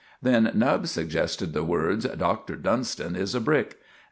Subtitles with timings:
[0.19, 3.77] Then Nubbs suggested the words, "Doctor Dunston is a Brick!"